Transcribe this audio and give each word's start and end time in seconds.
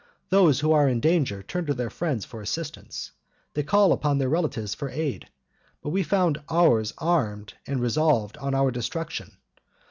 Those 0.29 0.61
who 0.61 0.71
are 0.71 0.89
in 0.89 0.99
danger 0.99 1.43
turn 1.43 1.67
to 1.67 1.75
their 1.75 1.91
friends 1.91 2.25
for 2.25 2.41
assistance; 2.41 3.11
they 3.53 3.61
call 3.61 3.93
upon 3.93 4.17
their 4.17 4.29
relatives 4.29 4.73
for 4.73 4.89
aid; 4.89 5.29
but 5.83 5.91
we 5.91 6.01
found 6.01 6.41
ours 6.49 6.91
armed, 6.97 7.53
and 7.67 7.79
resolved 7.79 8.35
on 8.39 8.55
our 8.55 8.71
destruction. 8.71 9.37